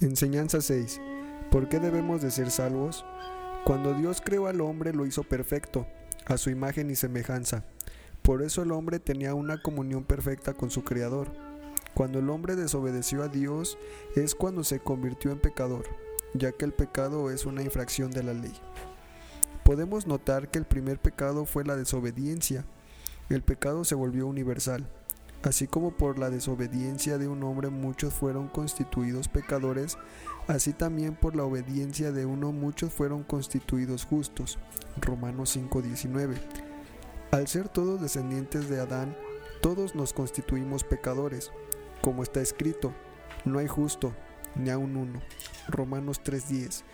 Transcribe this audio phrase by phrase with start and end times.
[0.00, 1.00] Enseñanza 6.
[1.50, 3.04] ¿Por qué debemos de ser salvos?
[3.64, 5.88] Cuando Dios creó al hombre lo hizo perfecto,
[6.26, 7.64] a su imagen y semejanza.
[8.22, 11.32] Por eso el hombre tenía una comunión perfecta con su Creador.
[11.94, 13.76] Cuando el hombre desobedeció a Dios
[14.14, 15.84] es cuando se convirtió en pecador,
[16.32, 18.54] ya que el pecado es una infracción de la ley.
[19.64, 22.64] Podemos notar que el primer pecado fue la desobediencia.
[23.30, 24.88] El pecado se volvió universal.
[25.42, 29.96] Así como por la desobediencia de un hombre muchos fueron constituidos pecadores,
[30.48, 34.58] así también por la obediencia de uno muchos fueron constituidos justos.
[35.00, 36.36] Romanos 5:19.
[37.30, 39.16] Al ser todos descendientes de Adán,
[39.60, 41.52] todos nos constituimos pecadores,
[42.02, 42.92] como está escrito,
[43.44, 44.14] no hay justo,
[44.56, 45.20] ni aun uno.
[45.68, 46.84] Romanos 3:10.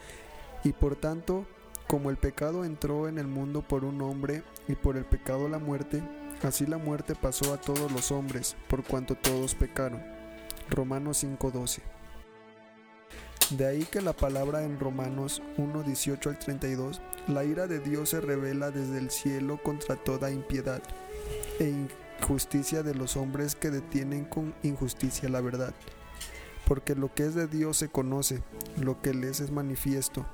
[0.64, 1.46] Y por tanto,
[1.86, 5.58] como el pecado entró en el mundo por un hombre y por el pecado la
[5.58, 6.02] muerte,
[6.44, 10.02] Así la muerte pasó a todos los hombres, por cuanto todos pecaron.
[10.68, 11.80] Romanos 5:12.
[13.50, 18.20] De ahí que la palabra en Romanos 1:18 al 32, la ira de Dios se
[18.20, 20.82] revela desde el cielo contra toda impiedad
[21.58, 21.72] e
[22.20, 25.72] injusticia de los hombres que detienen con injusticia la verdad.
[26.66, 28.42] Porque lo que es de Dios se conoce,
[28.78, 30.26] lo que les es manifiesto,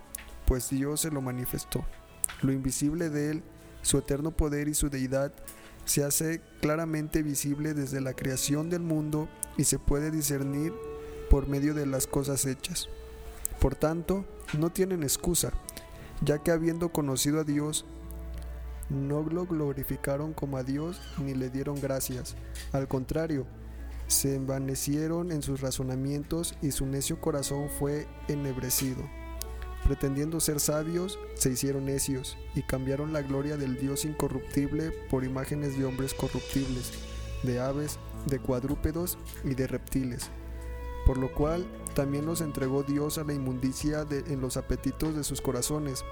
[0.50, 1.84] pues Dios se lo manifestó.
[2.42, 3.44] Lo invisible de Él,
[3.82, 5.32] su eterno poder y su deidad,
[5.84, 10.72] se hace claramente visible desde la creación del mundo y se puede discernir
[11.30, 12.88] por medio de las cosas hechas.
[13.60, 14.24] Por tanto,
[14.58, 15.52] no tienen excusa,
[16.20, 17.84] ya que habiendo conocido a Dios,
[18.88, 22.34] no lo glorificaron como a Dios ni le dieron gracias.
[22.72, 23.46] Al contrario,
[24.08, 29.19] se envanecieron en sus razonamientos y su necio corazón fue ennegrecido
[29.84, 35.78] pretendiendo ser sabios, se hicieron necios y cambiaron la gloria del Dios incorruptible por imágenes
[35.78, 36.92] de hombres corruptibles,
[37.42, 40.30] de aves, de cuadrúpedos y de reptiles.
[41.06, 45.40] Por lo cual también los entregó Dios a la inmundicia en los apetitos de sus
[45.40, 46.04] corazones,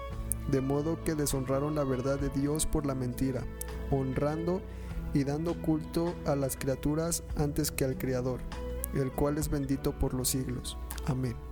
[0.51, 3.43] de modo que deshonraron la verdad de Dios por la mentira,
[3.91, 4.61] honrando
[5.13, 8.41] y dando culto a las criaturas antes que al Creador,
[8.93, 10.77] el cual es bendito por los siglos.
[11.05, 11.48] Amén.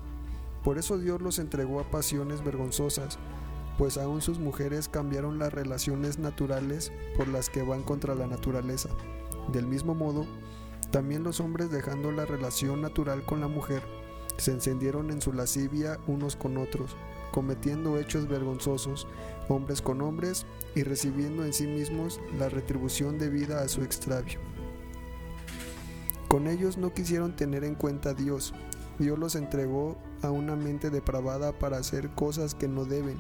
[0.68, 3.20] Por eso Dios los entregó a pasiones vergonzosas,
[3.78, 8.90] pues aún sus mujeres cambiaron las relaciones naturales por las que van contra la naturaleza.
[9.54, 10.28] Del mismo modo,
[10.92, 13.82] también los hombres dejando la relación natural con la mujer,
[14.36, 16.98] se encendieron en su lascivia unos con otros,
[17.32, 19.08] cometiendo hechos vergonzosos,
[19.48, 20.46] hombres con hombres,
[20.76, 24.42] y recibiendo en sí mismos la retribución debida a su extravio.
[26.28, 28.54] Con ellos no quisieron tener en cuenta a Dios,
[29.00, 33.18] Dios los entregó a una mente depravada para hacer cosas que no deben.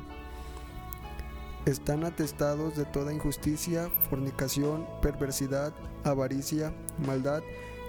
[1.65, 5.73] Están atestados de toda injusticia, fornicación, perversidad,
[6.03, 6.73] avaricia,
[7.05, 7.43] maldad,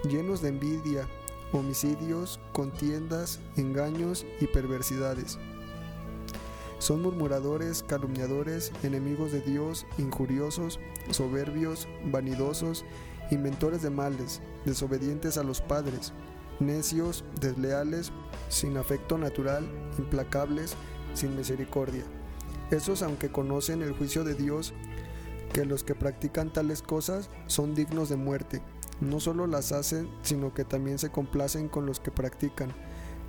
[0.09, 1.09] llenos de envidia,
[1.53, 5.39] homicidios, contiendas, engaños y perversidades.
[6.79, 10.79] Son murmuradores, calumniadores, enemigos de Dios, injuriosos,
[11.11, 12.85] soberbios, vanidosos,
[13.31, 16.13] inventores de males, desobedientes a los padres
[16.61, 18.13] necios, desleales,
[18.49, 20.75] sin afecto natural, implacables,
[21.15, 22.05] sin misericordia.
[22.71, 24.75] Esos, aunque conocen el juicio de Dios,
[25.53, 28.63] que los que practican tales cosas son dignos de muerte.
[29.01, 32.73] No solo las hacen, sino que también se complacen con los que practican.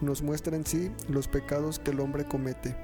[0.02, 2.76] Nos muestra en sí los pecados que el hombre comete.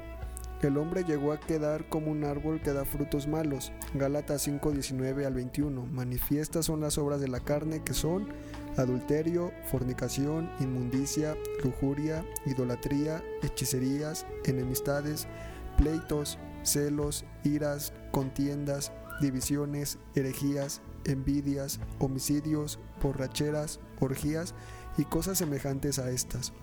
[0.61, 3.71] El hombre llegó a quedar como un árbol que da frutos malos.
[3.93, 5.85] Gálatas 5, 19 al 21.
[5.85, 8.29] Manifiestas son las obras de la carne que son
[8.77, 15.27] adulterio, fornicación, inmundicia, lujuria, idolatría, hechicerías, enemistades,
[15.77, 18.91] pleitos, celos, iras, contiendas,
[19.21, 24.53] divisiones, herejías, envidias, homicidios, borracheras, orgías
[24.97, 26.53] y cosas semejantes a estas.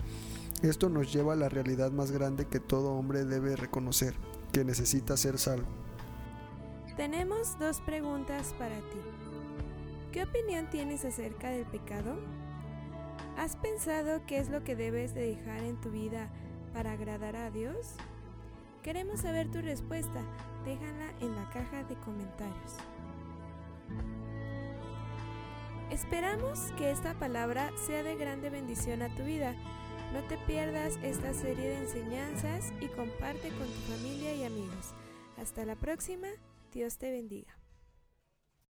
[0.62, 4.14] Esto nos lleva a la realidad más grande que todo hombre debe reconocer,
[4.52, 5.66] que necesita ser salvo.
[6.96, 8.98] Tenemos dos preguntas para ti.
[10.12, 12.14] ¿Qué opinión tienes acerca del pecado?
[13.36, 16.30] ¿Has pensado qué es lo que debes de dejar en tu vida
[16.72, 17.94] para agradar a Dios?
[18.84, 20.22] Queremos saber tu respuesta.
[20.64, 22.76] Déjala en la caja de comentarios.
[25.90, 29.54] Esperamos que esta palabra sea de grande bendición a tu vida.
[30.12, 34.92] No te pierdas esta serie de enseñanzas y comparte con tu familia y amigos.
[35.38, 36.28] Hasta la próxima.
[36.72, 37.61] Dios te bendiga.